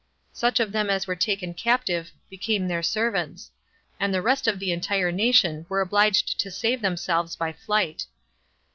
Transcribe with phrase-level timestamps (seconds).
[0.33, 3.51] Such of them as were taken captive became their servants;
[3.99, 8.07] and the rest of the entire nation were obliged to save themselves by flight.